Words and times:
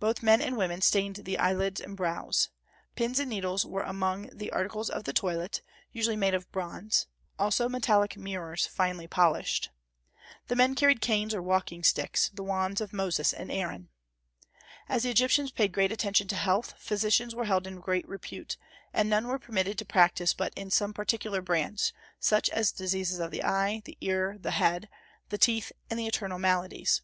Both 0.00 0.22
men 0.22 0.40
and 0.40 0.56
women 0.56 0.80
stained 0.80 1.16
the 1.16 1.36
eyelids 1.36 1.78
and 1.78 1.94
brows. 1.94 2.48
Pins 2.96 3.18
and 3.18 3.28
needles 3.28 3.66
were 3.66 3.82
among 3.82 4.30
the 4.32 4.50
articles 4.50 4.88
of 4.88 5.04
the 5.04 5.12
toilet, 5.12 5.60
usually 5.92 6.16
made 6.16 6.32
of 6.32 6.50
bronze; 6.50 7.06
also 7.38 7.68
metallic 7.68 8.16
mirrors 8.16 8.66
finely 8.66 9.06
polished. 9.06 9.68
The 10.46 10.56
men 10.56 10.74
carried 10.74 11.02
canes 11.02 11.34
or 11.34 11.42
walking 11.42 11.84
sticks, 11.84 12.30
the 12.32 12.42
wands 12.42 12.80
of 12.80 12.94
Moses 12.94 13.34
and 13.34 13.52
Aaron. 13.52 13.90
As 14.88 15.02
the 15.02 15.10
Egyptians 15.10 15.50
paid 15.50 15.72
great 15.74 15.92
attention 15.92 16.28
to 16.28 16.36
health, 16.36 16.72
physicians 16.78 17.34
were 17.34 17.44
held 17.44 17.66
in 17.66 17.78
great 17.78 18.08
repute; 18.08 18.56
and 18.94 19.10
none 19.10 19.26
were 19.28 19.38
permitted 19.38 19.76
to 19.80 19.84
practise 19.84 20.32
but 20.32 20.54
in 20.56 20.70
some 20.70 20.94
particular 20.94 21.42
branch, 21.42 21.92
such 22.18 22.48
as 22.48 22.72
diseases 22.72 23.18
of 23.18 23.30
the 23.30 23.44
eye, 23.44 23.82
the 23.84 23.98
ear, 24.00 24.38
the 24.40 24.52
head, 24.52 24.88
the 25.28 25.36
teeth, 25.36 25.72
and 25.90 26.00
the 26.00 26.06
internal 26.06 26.38
maladies. 26.38 27.02